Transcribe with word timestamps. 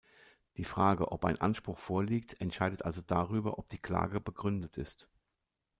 Die 0.57 0.63
Frage, 0.63 1.11
ob 1.11 1.25
ein 1.25 1.39
Anspruch 1.39 1.77
vorliegt, 1.77 2.41
entscheidet 2.41 2.83
also 2.85 3.03
darüber, 3.05 3.59
ob 3.59 3.69
die 3.69 3.77
Klage 3.77 4.19
"begründet" 4.19 4.79
ist. 4.79 5.07